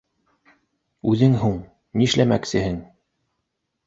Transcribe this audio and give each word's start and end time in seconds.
Үҙең 1.11 1.35
һуң... 1.41 1.59
нишләмәксеһең? 2.03 2.81